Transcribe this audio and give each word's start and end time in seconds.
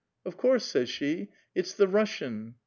'Of 0.25 0.35
course,' 0.35 0.65
says 0.65 0.89
she,' 0.89 1.29
it's 1.53 1.75
the 1.75 1.87
Russian.' 1.87 2.55